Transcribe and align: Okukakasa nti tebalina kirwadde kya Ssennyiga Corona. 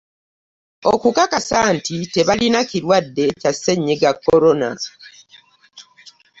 Okukakasa 0.91 1.59
nti 1.75 1.95
tebalina 2.13 2.59
kirwadde 2.69 3.25
kya 3.39 3.51
Ssennyiga 3.55 4.11
Corona. 4.25 4.69